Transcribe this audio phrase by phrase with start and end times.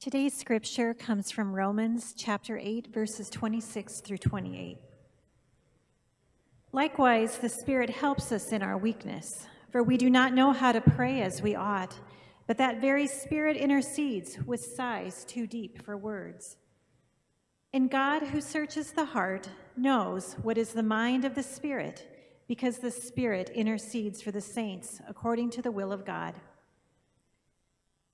[0.00, 4.78] Today's scripture comes from Romans chapter 8, verses 26 through 28.
[6.70, 10.80] Likewise, the Spirit helps us in our weakness, for we do not know how to
[10.80, 11.98] pray as we ought,
[12.46, 16.56] but that very Spirit intercedes with sighs too deep for words.
[17.72, 22.06] And God, who searches the heart, knows what is the mind of the Spirit,
[22.46, 26.36] because the Spirit intercedes for the saints according to the will of God.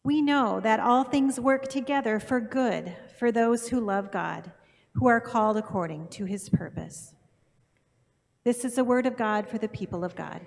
[0.04, 4.52] We know that all things work together for good for those who love God,
[4.92, 7.14] who are called according to his purpose.
[8.44, 10.42] This is the word of God for the people of God.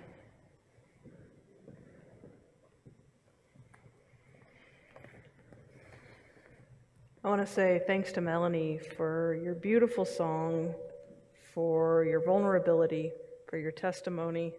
[7.24, 10.76] I want to say thanks to Melanie for your beautiful song,
[11.56, 13.12] for your vulnerability,
[13.50, 14.54] for your testimony.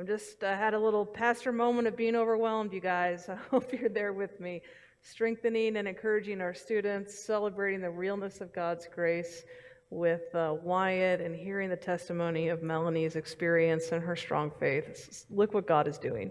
[0.00, 3.28] I'm just had a little pastor moment of being overwhelmed, you guys.
[3.28, 4.62] I hope you're there with me,
[5.02, 9.44] strengthening and encouraging our students, celebrating the realness of God's grace
[9.90, 15.26] with uh, Wyatt and hearing the testimony of Melanie's experience and her strong faith.
[15.28, 16.30] Look what God is doing.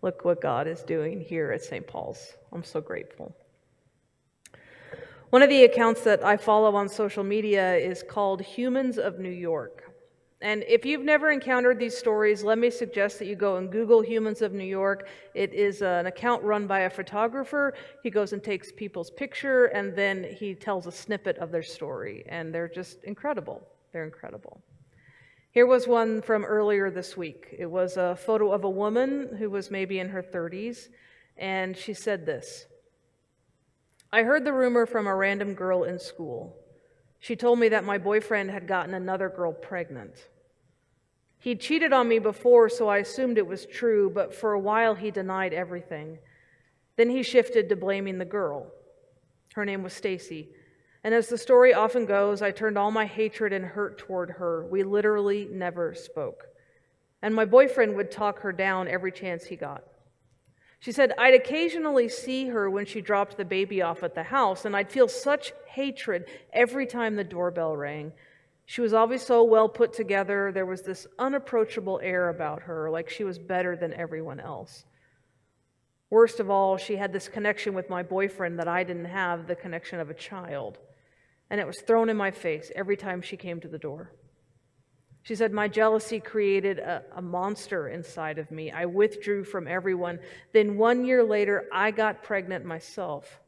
[0.00, 1.84] Look what God is doing here at St.
[1.88, 2.36] Paul's.
[2.52, 3.34] I'm so grateful.
[5.30, 9.28] One of the accounts that I follow on social media is called Humans of New
[9.28, 9.87] York.
[10.40, 14.00] And if you've never encountered these stories, let me suggest that you go and Google
[14.00, 15.08] Humans of New York.
[15.34, 17.74] It is an account run by a photographer.
[18.04, 22.24] He goes and takes people's picture and then he tells a snippet of their story.
[22.28, 23.66] And they're just incredible.
[23.92, 24.62] They're incredible.
[25.50, 27.48] Here was one from earlier this week.
[27.58, 30.88] It was a photo of a woman who was maybe in her 30s,
[31.36, 32.66] and she said this
[34.12, 36.56] I heard the rumor from a random girl in school.
[37.20, 40.28] She told me that my boyfriend had gotten another girl pregnant.
[41.38, 44.94] He'd cheated on me before, so I assumed it was true, but for a while
[44.94, 46.18] he denied everything.
[46.96, 48.72] Then he shifted to blaming the girl.
[49.54, 50.48] Her name was Stacy.
[51.04, 54.66] And as the story often goes, I turned all my hatred and hurt toward her.
[54.66, 56.44] We literally never spoke.
[57.22, 59.84] And my boyfriend would talk her down every chance he got.
[60.80, 64.64] She said, I'd occasionally see her when she dropped the baby off at the house,
[64.64, 68.12] and I'd feel such hatred every time the doorbell rang.
[68.64, 70.52] She was always so well put together.
[70.52, 74.84] There was this unapproachable air about her, like she was better than everyone else.
[76.10, 79.56] Worst of all, she had this connection with my boyfriend that I didn't have the
[79.56, 80.78] connection of a child.
[81.50, 84.12] And it was thrown in my face every time she came to the door.
[85.28, 88.70] She said, My jealousy created a, a, monster inside of me.
[88.70, 90.20] I withdrew from everyone.
[90.54, 93.38] Then one year later, I got pregnant myself.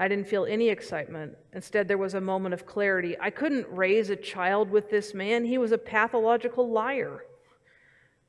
[0.00, 1.36] I didn't feel any excitement.
[1.52, 3.16] Instead, there was a moment of clarity.
[3.20, 7.20] I couldn't raise a child with this man, he was a pathological liar.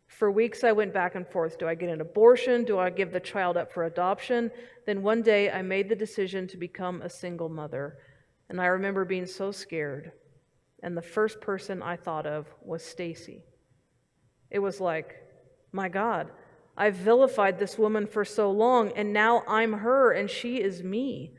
[0.05, 1.57] For weeks, I went back and forth.
[1.57, 2.63] Do I get an abortion?
[2.63, 4.51] Do I give the child up for adoption?
[4.85, 7.97] Then one day, I made the decision to become a single mother.
[8.49, 10.11] And I remember being so scared
[10.83, 13.43] and the first person I thought of was Stacy.
[14.49, 15.15] It was like,
[15.71, 16.29] my God,
[16.77, 21.33] I've vilified this woman for so long, and now I'm her and she is me.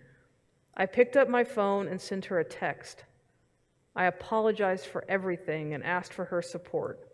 [0.76, 3.04] I picked up my phone and sent her a text.
[3.94, 7.08] I apologized for everything and asked for her support.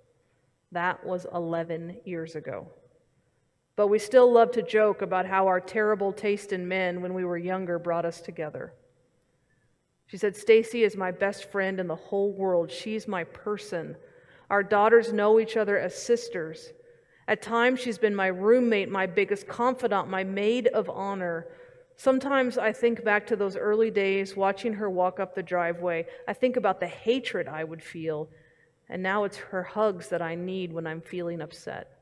[0.73, 2.69] That was 11 years ago.
[3.77, 7.25] But we still love to joke about how our terrible taste in men when we
[7.25, 8.75] were younger brought us together.
[10.07, 12.71] She said, Stacy is my best friend in the whole world.
[12.71, 13.97] She's my person.
[14.51, 16.73] Our daughters know each other as sisters.
[17.27, 21.47] At times, she's been my roommate, my biggest confidant, my maid of honor.
[21.97, 26.07] Sometimes I think back to those early days watching her walk up the driveway.
[26.29, 28.29] I think about the hatred I would feel.
[28.91, 31.94] And now it's her hugs that I need when I'm feeling upset.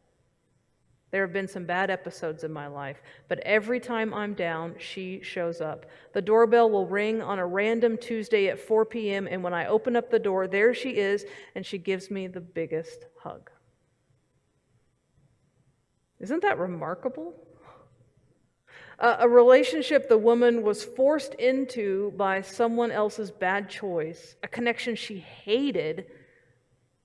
[1.12, 5.20] There have been some bad episodes in my life, but every time I'm down, she
[5.22, 5.84] shows up.
[6.14, 9.94] The doorbell will ring on a random Tuesday at 4 p.m., and when I open
[9.94, 13.50] up the door, there she is, and she gives me the biggest hug.
[16.18, 17.34] Isn't that remarkable?
[18.98, 25.18] a relationship the woman was forced into by someone else's bad choice, a connection she
[25.18, 26.06] hated,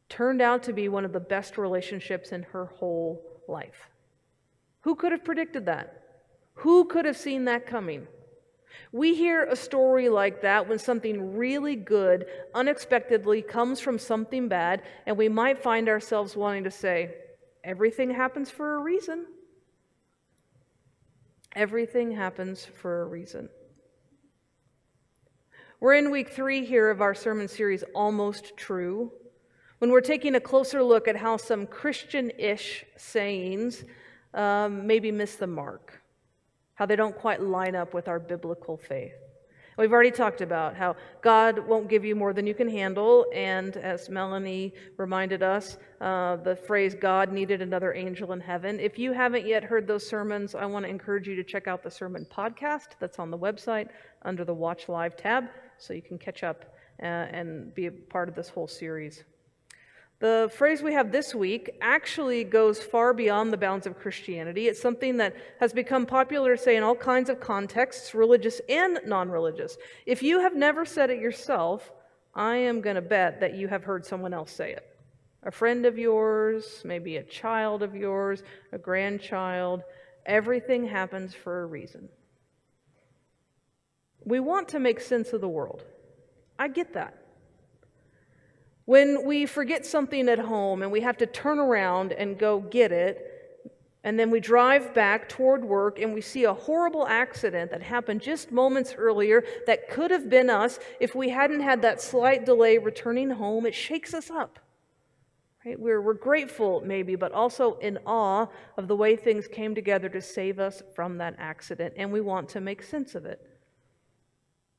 [0.07, 3.89] turned out to be one of the best relationships in her whole life.
[4.87, 6.01] Who could have predicted that?
[6.53, 8.07] Who could have seen that coming?
[8.93, 12.25] We hear a story like that when something really good
[12.55, 17.15] unexpectedly comes from something bad, and we might find ourselves wanting to say,
[17.65, 19.25] Everything happens for a reason.
[21.53, 23.49] Everything happens for a reason.
[25.81, 29.11] We're in week three here of our sermon series, Almost True,
[29.79, 33.83] when we're taking a closer look at how some Christian ish sayings
[34.33, 36.01] um, maybe miss the mark.
[36.75, 39.15] how they don't quite line up with our biblical faith.
[39.79, 43.77] We've already talked about how God won't give you more than you can handle, and
[43.77, 48.79] as Melanie reminded us, uh, the phrase God needed another angel in heaven.
[48.79, 51.83] If you haven't yet heard those sermons, I want to encourage you to check out
[51.83, 53.89] the sermon podcast that's on the website
[54.23, 55.45] under the Watch Live tab
[55.77, 56.65] so you can catch up
[57.03, 59.23] uh, and be a part of this whole series.
[60.19, 64.67] The phrase we have this week actually goes far beyond the bounds of Christianity.
[64.67, 69.29] It's something that has become popular say in all kinds of contexts, religious and non
[69.29, 69.77] religious.
[70.07, 71.91] If you have never said it yourself,
[72.33, 74.97] I am going to bet that you have heard someone else say it.
[75.43, 78.41] A friend of yours, maybe a child of yours,
[78.71, 79.83] a grandchild.
[80.25, 82.09] Everything happens for a reason.
[84.25, 85.83] We want to make sense of the world.
[86.57, 87.26] I get that.
[88.87, 92.93] When we forget something at home and we have to turn around and go get
[92.93, 93.59] it,
[94.05, 98.21] and then we drive back toward work and we see a horrible accident that happened
[98.21, 102.77] just moments earlier that could have been us if we hadn't had that slight delay
[102.77, 104.57] returning home, it shakes us up.
[105.65, 105.77] Right?
[105.77, 108.47] We're, we're grateful, maybe, but also in awe
[108.77, 112.47] of the way things came together to save us from that accident, and we want
[112.49, 113.45] to make sense of it.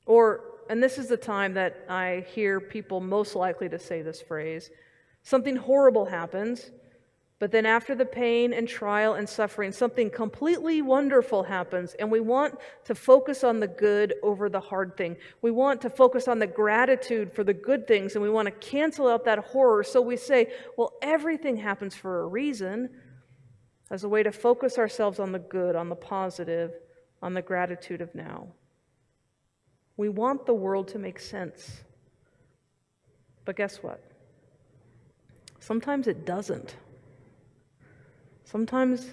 [0.07, 4.21] Or and this is the time that I hear people most likely to say this
[4.21, 4.69] phrase
[5.21, 6.71] something horrible happens,
[7.39, 12.19] but then after the pain and trial and suffering, something completely wonderful happens, and we
[12.19, 15.17] want to focus on the good over the hard thing.
[15.41, 18.51] We want to focus on the gratitude for the good things, and we want to
[18.51, 19.83] cancel out that horror.
[19.83, 22.89] So we say, well, everything happens for a reason,
[23.91, 26.71] as a way to focus ourselves on the good, on the positive,
[27.21, 28.47] on the gratitude of now.
[29.99, 31.81] We want the world to make sense.
[33.43, 34.01] But guess what?
[35.59, 36.73] Sometimes it doesn't.
[38.45, 39.05] Sometimes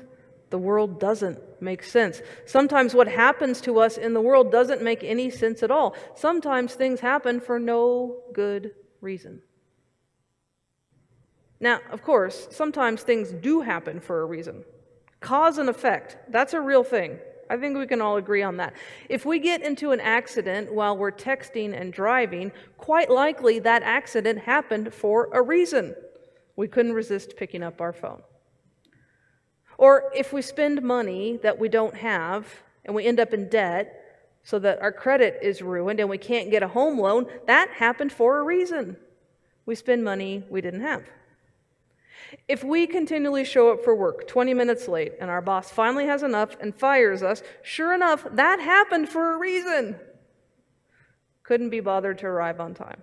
[0.50, 2.22] the world doesn't make sense.
[2.44, 5.96] Sometimes what happens to us in the world doesn't make any sense at all.
[6.14, 9.42] Sometimes things happen for no good reason.
[11.58, 14.62] Now, of course, sometimes things do happen for a reason.
[15.18, 17.18] Cause and effect, that's a real thing.
[17.48, 18.74] I think we can all agree on that.
[19.08, 24.40] If we get into an accident while we're texting and driving, quite likely that accident
[24.40, 25.94] happened for a reason.
[26.56, 28.22] We couldn't resist picking up our phone.
[29.78, 32.46] Or if we spend money that we don't have
[32.84, 34.02] and we end up in debt
[34.42, 38.12] so that our credit is ruined and we can't get a home loan, that happened
[38.12, 38.96] for a reason.
[39.66, 41.04] We spend money we didn't have.
[42.48, 46.22] If we continually show up for work 20 minutes late and our boss finally has
[46.22, 49.96] enough and fires us, sure enough, that happened for a reason.
[51.42, 53.02] Couldn't be bothered to arrive on time.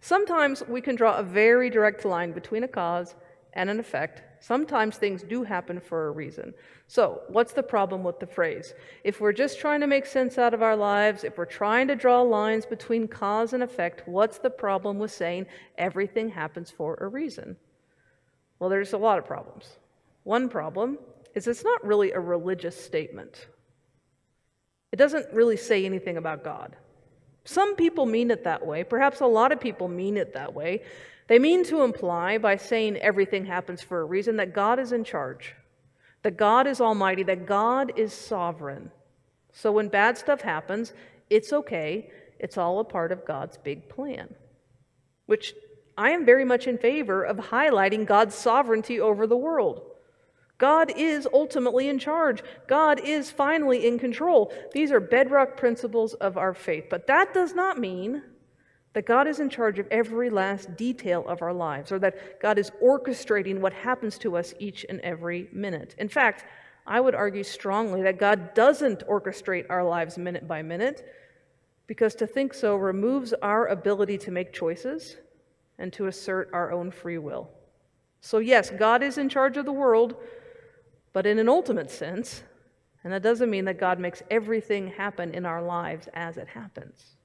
[0.00, 3.14] Sometimes we can draw a very direct line between a cause
[3.54, 4.22] and an effect.
[4.40, 6.54] Sometimes things do happen for a reason.
[6.86, 8.74] So, what's the problem with the phrase?
[9.02, 11.96] If we're just trying to make sense out of our lives, if we're trying to
[11.96, 15.46] draw lines between cause and effect, what's the problem with saying
[15.78, 17.56] everything happens for a reason?
[18.58, 19.76] Well, there's a lot of problems.
[20.24, 20.98] One problem
[21.34, 23.46] is it's not really a religious statement,
[24.92, 26.76] it doesn't really say anything about God.
[27.44, 28.82] Some people mean it that way.
[28.82, 30.82] Perhaps a lot of people mean it that way.
[31.28, 35.04] They mean to imply, by saying everything happens for a reason, that God is in
[35.04, 35.54] charge,
[36.22, 38.90] that God is almighty, that God is sovereign.
[39.52, 40.92] So when bad stuff happens,
[41.30, 42.10] it's okay.
[42.38, 44.34] It's all a part of God's big plan,
[45.26, 45.54] which
[45.96, 49.82] I am very much in favor of highlighting God's sovereignty over the world.
[50.58, 52.42] God is ultimately in charge.
[52.66, 54.52] God is finally in control.
[54.72, 56.86] These are bedrock principles of our faith.
[56.88, 58.22] But that does not mean
[58.94, 62.58] that God is in charge of every last detail of our lives or that God
[62.58, 65.94] is orchestrating what happens to us each and every minute.
[65.98, 66.46] In fact,
[66.86, 71.06] I would argue strongly that God doesn't orchestrate our lives minute by minute
[71.86, 75.16] because to think so removes our ability to make choices
[75.78, 77.50] and to assert our own free will.
[78.20, 80.16] So, yes, God is in charge of the world,
[81.12, 82.42] but in an ultimate sense,
[83.04, 87.16] and that doesn't mean that God makes everything happen in our lives as it happens.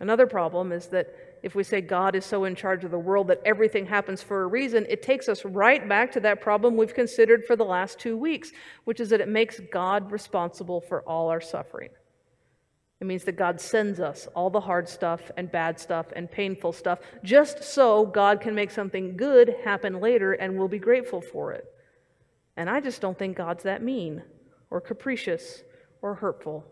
[0.00, 3.28] Another problem is that if we say God is so in charge of the world
[3.28, 6.94] that everything happens for a reason, it takes us right back to that problem we've
[6.94, 8.50] considered for the last two weeks,
[8.84, 11.90] which is that it makes God responsible for all our suffering.
[13.02, 16.72] It means that God sends us all the hard stuff and bad stuff and painful
[16.72, 21.50] stuff just so God can make something good happen later and we'll be grateful for
[21.50, 21.64] it.
[22.56, 24.22] And I just don't think God's that mean
[24.70, 25.64] or capricious
[26.00, 26.64] or hurtful.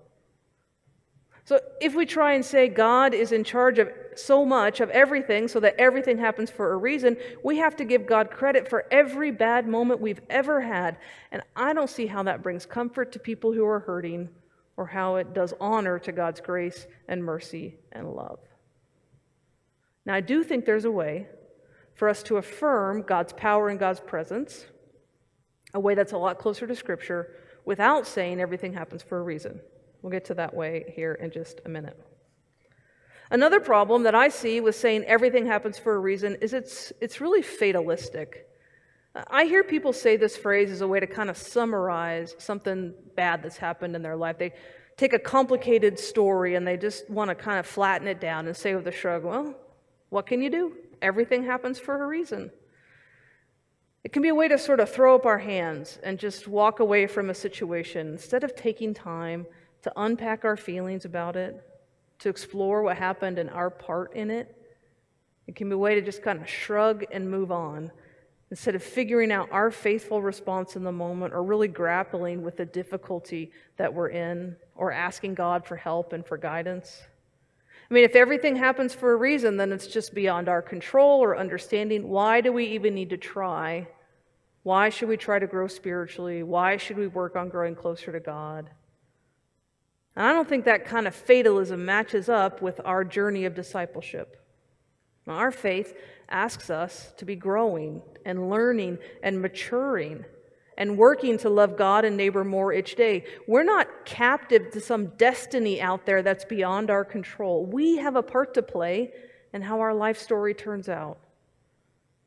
[1.47, 5.49] So if we try and say God is in charge of so much of everything
[5.49, 9.33] so that everything happens for a reason, we have to give God credit for every
[9.33, 10.97] bad moment we've ever had.
[11.33, 14.29] And I don't see how that brings comfort to people who are hurting
[14.81, 18.39] or how it does honor to God's grace and mercy and love.
[20.07, 21.27] Now, I do think there's a way
[21.93, 24.65] for us to affirm God's power and God's presence,
[25.75, 27.35] a way that's a lot closer to Scripture,
[27.67, 29.61] without saying everything happens for a reason.
[30.01, 32.03] We'll get to that way here in just a minute.
[33.31, 37.21] Another problem that I see with saying everything happens for a reason is it's, it's
[37.21, 38.49] really fatalistic.
[39.15, 43.43] I hear people say this phrase as a way to kind of summarize something bad
[43.43, 44.39] that's happened in their life.
[44.39, 44.53] They
[44.97, 48.57] take a complicated story and they just want to kind of flatten it down and
[48.57, 49.55] say with a shrug, well,
[50.11, 50.77] what can you do?
[51.03, 52.51] Everything happens for a reason.
[54.05, 56.81] It can be a way to sort of throw up our hands and just walk
[56.81, 59.45] away from a situation instead of taking time
[59.83, 61.63] to unpack our feelings about it,
[62.21, 64.57] to explore what happened and our part in it.
[65.47, 67.91] It can be a way to just kind of shrug and move on
[68.51, 72.65] instead of figuring out our faithful response in the moment or really grappling with the
[72.65, 77.03] difficulty that we're in or asking God for help and for guidance.
[77.89, 81.37] I mean, if everything happens for a reason, then it's just beyond our control or
[81.37, 82.09] understanding.
[82.09, 83.89] Why do we even need to try?
[84.63, 86.43] Why should we try to grow spiritually?
[86.43, 88.71] Why should we work on growing closer to God?
[90.17, 94.37] And I don't think that kind of fatalism matches up with our journey of discipleship.
[95.27, 95.97] Our faith
[96.29, 100.25] asks us to be growing and learning and maturing
[100.77, 103.25] and working to love God and neighbor more each day.
[103.47, 107.67] We're not captive to some destiny out there that's beyond our control.
[107.67, 109.13] We have a part to play
[109.53, 111.19] in how our life story turns out.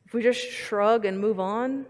[0.06, 1.88] If we just shrug and move on,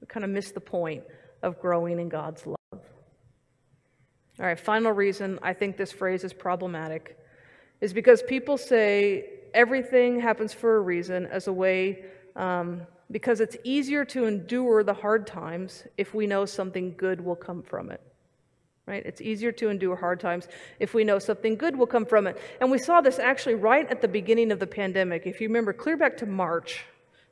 [0.00, 1.02] we kind of miss the point
[1.42, 2.56] of growing in God's love.
[2.72, 7.18] All right, final reason I think this phrase is problematic
[7.80, 9.24] is because people say
[9.54, 12.04] everything happens for a reason as a way,
[12.36, 17.36] um, because it's easier to endure the hard times if we know something good will
[17.36, 18.00] come from it.
[18.86, 19.04] Right?
[19.04, 20.46] It's easier to endure hard times
[20.78, 22.40] if we know something good will come from it.
[22.60, 25.26] And we saw this actually right at the beginning of the pandemic.
[25.26, 26.84] If you remember, clear back to March,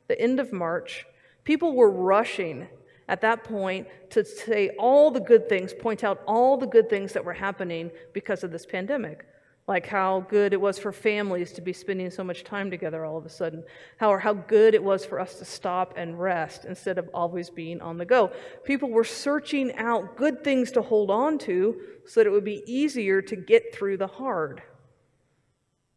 [0.07, 1.05] the end of March,
[1.45, 2.67] people were rushing
[3.07, 7.13] at that point to say all the good things, point out all the good things
[7.13, 9.25] that were happening because of this pandemic.
[9.67, 13.17] Like how good it was for families to be spending so much time together all
[13.17, 13.63] of a sudden.
[13.97, 17.49] How, or how good it was for us to stop and rest instead of always
[17.49, 18.31] being on the go.
[18.63, 22.61] People were searching out good things to hold on to so that it would be
[22.67, 24.61] easier to get through the hard.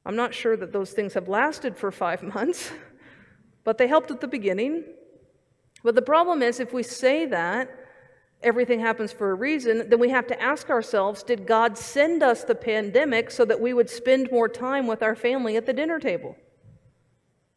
[0.06, 2.72] I'm not sure that those things have lasted for five months,
[3.64, 4.84] but they helped at the beginning.
[5.84, 7.70] But the problem is, if we say that
[8.42, 12.44] everything happens for a reason, then we have to ask ourselves did God send us
[12.44, 15.98] the pandemic so that we would spend more time with our family at the dinner
[15.98, 16.36] table?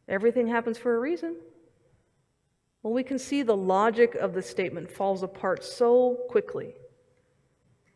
[0.08, 1.36] Everything happens for a reason.
[2.82, 6.74] Well, we can see the logic of the statement falls apart so quickly.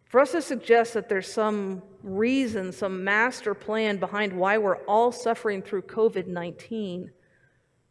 [0.04, 5.10] For us to suggest that there's some reason, some master plan behind why we're all
[5.10, 7.10] suffering through COVID 19,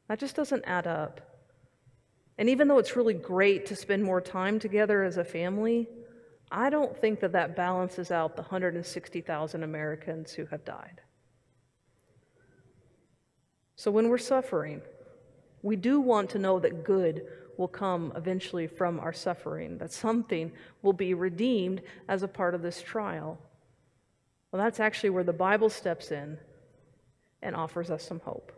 [0.08, 1.35] that just doesn't add up.
[2.38, 5.88] And even though it's really great to spend more time together as a family,
[6.52, 11.02] I don't think that that balances out the 160,000 Americans who have died.
[13.76, 14.82] So when we're suffering,
[15.62, 17.26] we do want to know that good
[17.58, 20.52] will come eventually from our suffering, that something
[20.82, 23.40] will be redeemed as a part of this trial.
[24.52, 26.38] Well, that's actually where the Bible steps in
[27.42, 28.52] and offers us some hope.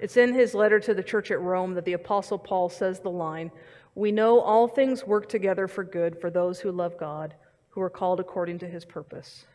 [0.00, 3.10] It's in his letter to the church at Rome that the Apostle Paul says the
[3.10, 3.50] line
[3.94, 7.34] We know all things work together for good for those who love God,
[7.70, 9.46] who are called according to his purpose.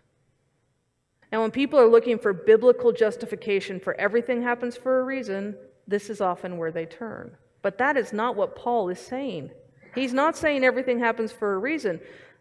[1.32, 5.56] Now, when people are looking for biblical justification for everything happens for a reason,
[5.88, 7.38] this is often where they turn.
[7.62, 9.52] But that is not what Paul is saying.
[9.96, 12.00] He's not saying everything happens for a reason.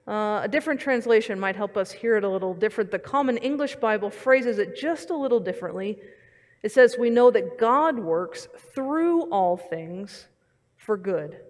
[0.08, 2.90] Uh, a different translation might help us hear it a little different.
[2.90, 6.00] The Common English Bible phrases it just a little differently.
[6.62, 10.28] It says, We know that God works through all things
[10.76, 11.40] for good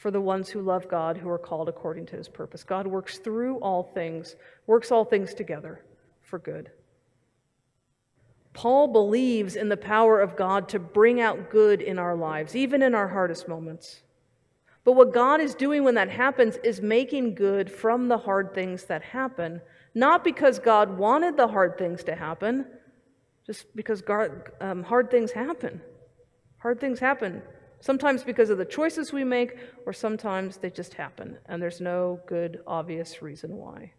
[0.00, 2.64] for the ones who love God, who are called according to his purpose.
[2.64, 4.34] God works through all things,
[4.66, 5.84] works all things together
[6.22, 6.70] for good.
[8.54, 12.80] Paul believes in the power of God to bring out good in our lives, even
[12.80, 14.00] in our hardest moments.
[14.84, 18.84] But what God is doing when that happens is making good from the hard things
[18.84, 19.60] that happen,
[19.94, 22.64] not because God wanted the hard things to happen,
[23.46, 24.02] just because
[24.60, 25.80] um, hard things happen.
[26.58, 27.42] Hard things happen.
[27.80, 29.56] Sometimes because of the choices we make,
[29.86, 33.92] or sometimes they just happen, and there's no good, obvious reason why.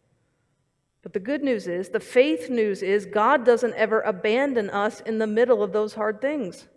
[1.02, 5.18] But the good news is, the faith news is, God doesn't ever abandon us in
[5.18, 6.68] the middle of those hard things.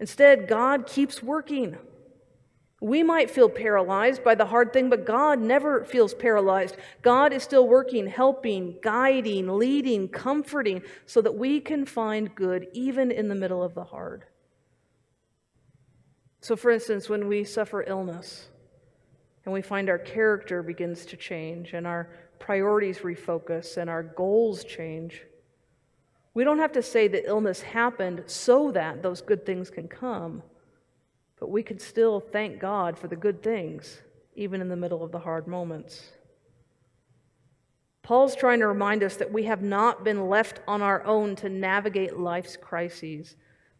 [0.00, 1.76] Instead, God keeps working.
[2.80, 6.76] We might feel paralyzed by the hard thing, but God never feels paralyzed.
[7.00, 13.10] God is still working, helping, guiding, leading, comforting, so that we can find good even
[13.10, 14.24] in the middle of the hard.
[16.42, 18.48] So, for instance, when we suffer illness
[19.44, 24.64] and we find our character begins to change and our priorities refocus and our goals
[24.64, 25.22] change,
[26.34, 30.42] we don't have to say the illness happened so that those good things can come.
[31.38, 34.00] But we can still thank God for the good things,
[34.34, 36.12] even in the middle of the hard moments.
[38.02, 41.48] Paul's trying to remind us that we have not been left on our own to
[41.48, 43.34] navigate life's crises.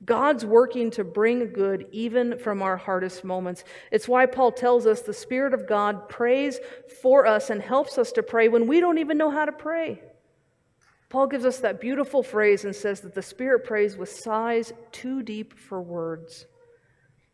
[0.05, 3.65] God's working to bring good even from our hardest moments.
[3.91, 6.59] It's why Paul tells us the Spirit of God prays
[7.01, 10.03] for us and helps us to pray when we don't even know how to pray.
[11.09, 15.23] Paul gives us that beautiful phrase and says that the Spirit prays with sighs too
[15.23, 16.47] deep for words.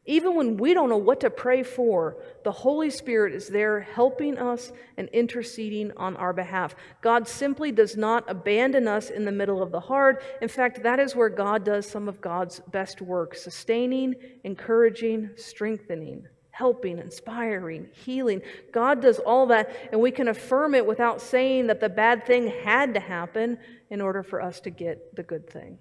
[0.05, 4.37] Even when we don't know what to pray for, the Holy Spirit is there helping
[4.37, 6.75] us and interceding on our behalf.
[7.03, 10.19] God simply does not abandon us in the middle of the hard.
[10.41, 16.27] In fact, that is where God does some of God's best work sustaining, encouraging, strengthening,
[16.51, 18.43] helping, inspiring, healing.
[18.73, 22.49] God does all that, and we can affirm it without saying that the bad thing
[22.49, 23.57] had to happen
[23.89, 25.79] in order for us to get the good thing.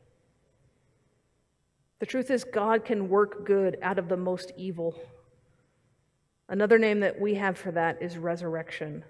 [2.02, 5.00] The truth is, God can work good out of the most evil.
[6.50, 9.06] Another name that we have for that is resurrection.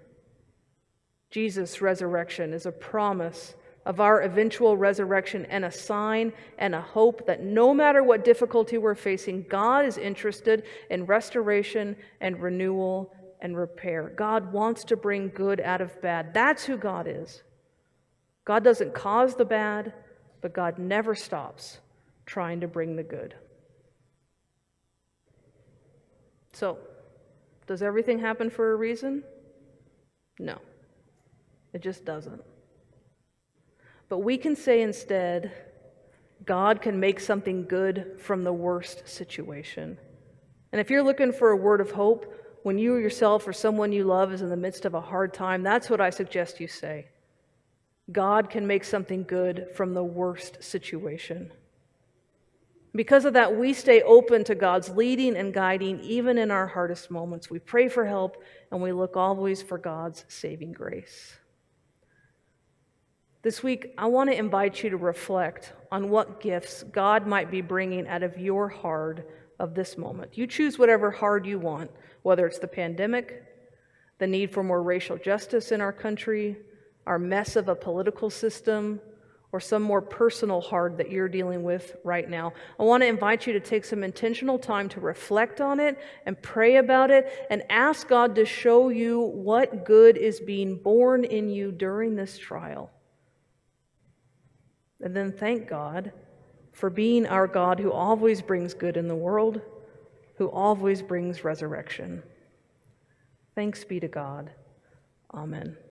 [1.30, 3.54] Jesus' resurrection is a promise
[3.86, 8.76] of our eventual resurrection and a sign and a hope that no matter what difficulty
[8.76, 14.12] we're facing, God is interested in restoration and renewal and repair.
[14.14, 16.34] God wants to bring good out of bad.
[16.34, 17.42] That's who God is.
[18.44, 19.94] God doesn't cause the bad,
[20.42, 21.78] but God never stops
[22.26, 23.34] trying to bring the good.
[26.52, 26.78] So,
[27.66, 29.24] does everything happen for a reason?
[30.38, 30.58] No,
[31.72, 32.42] it just doesn't.
[34.08, 35.52] But we can say instead,
[36.44, 39.96] God can make something good from the worst situation.
[40.72, 44.04] And if you're looking for a word of hope, when you yourself or someone you
[44.04, 47.06] love is in the midst of a hard time, that's what I suggest you say.
[48.10, 51.52] God can make something good from the worst situation.
[52.94, 57.10] Because of that, we stay open to God's leading and guiding even in our hardest
[57.10, 57.48] moments.
[57.48, 61.34] We pray for help and we look always for God's saving grace.
[63.42, 67.60] This week, I want to invite you to reflect on what gifts God might be
[67.60, 69.24] bringing out of your hard
[69.58, 70.36] of this moment.
[70.36, 71.90] You choose whatever hard you want,
[72.22, 73.42] whether it's the pandemic,
[74.18, 76.58] the need for more racial justice in our country,
[77.06, 79.00] our mess of a political system,
[79.52, 82.54] or some more personal hard that you're dealing with right now.
[82.80, 86.40] I want to invite you to take some intentional time to reflect on it and
[86.40, 91.50] pray about it and ask God to show you what good is being born in
[91.50, 92.90] you during this trial.
[95.02, 96.12] And then thank God
[96.72, 99.60] for being our God who always brings good in the world,
[100.36, 102.22] who always brings resurrection.
[103.54, 104.50] Thanks be to God.
[105.34, 105.76] Amen.